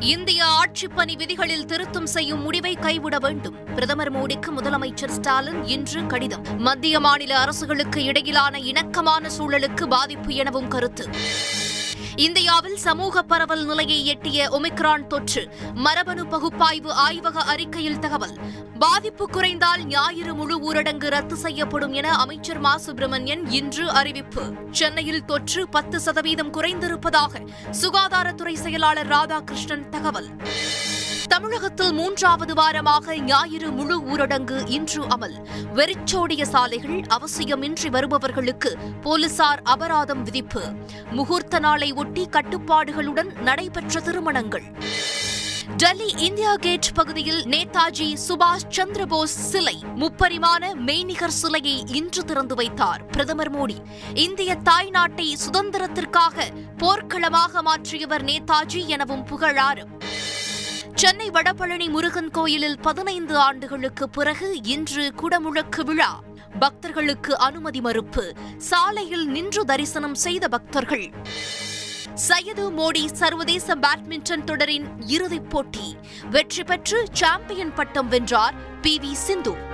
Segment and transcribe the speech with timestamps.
[0.00, 3.64] இந்திய ஆட்சிப்பணி விதிகளில் திருத்தம் செய்யும் முடிவை கைவிட வேண்டும்.
[3.74, 6.44] பிரதமர் மோடிக்கு முதலமைச்சர் ஸ்டாலின் இன்று கடிதம்.
[6.58, 11.08] மத்திய மாநில அரசுகளுக்கு இடையிலான இணக்கமான சூழலுக்கு பாதிப்பு எனவும் கருத்து.
[12.16, 15.54] இந்தியாவில் சமூக பரவல் நிலையை எட்டிய ஒமிக்ரான் தொற்று.
[15.74, 18.38] மரபணு பகுப்பாய்வு ஆய்வக அறிக்கையில் தகவல்.
[18.78, 22.76] பாதிப்பு குறைந்தால் ஞாயிறு முழு ஊரடங்கு ரத்து செய்யப்படும் என அமைச்சர் மா.
[22.76, 24.42] சுப்பிரமணியன் இன்று அறிவிப்பு.
[24.70, 27.48] சென்னையில் தொற்று பத்து சதவீதம் குறைந்திருப்பதாக
[27.82, 30.28] சுகாதாரத்துறை செயலாளர் ராதாகிருஷ்ணன் தகவல்.
[31.28, 35.34] தமிழகத்தில் மூன்றாவது வாரமாக ஞாயிறு முழு ஊரடங்கு இன்று அமல்.
[35.72, 40.62] வெறிச்சோடிய சாலைகள் அவசியமின்றி வருபவர்களுக்கு போலீசார் அபராதம் விதிப்பு.
[41.10, 44.62] முகூர்த்த நாளை ஒட்டி கட்டுப்பாடுகளுடன் நடைபெற்ற திருமணங்கள்.
[45.76, 53.52] டெல்லி இந்தியா கேட் பகுதியில் நேதாஜி சுபாஷ் சந்திரபோஸ் சிலை முப்பரிமாண மெய்நிகர் சிலையை இன்று திறந்து வைத்தார் பிரதமர்
[53.56, 53.76] மோடி.
[54.14, 56.46] இந்திய தாய் நாட்டை சுதந்திரத்திற்காக
[56.76, 60.00] போர்க்களமாக மாற்றியவர் நேதாஜி எனவும் புகழாரம்.
[60.94, 66.22] சென்னை வடபழனி முருகன் கோயிலில் பதினைந்து ஆண்டுகளுக்கு பிறகு இன்று குடமுழக்கு விழா.
[66.58, 68.34] பக்தர்களுக்கு அனுமதி மறுப்பு.
[68.58, 71.12] சாலையில் நின்று தரிசனம் செய்த பக்தர்கள்.
[72.14, 75.96] சையது மோடி சர்வதேச பேட்மிண்டன் தொடரின் இறுதிப் போட்டி.
[76.30, 79.72] வெற்றி பெற்று சாம்பியன் பட்டம் வென்றார் பி வி சிந்து.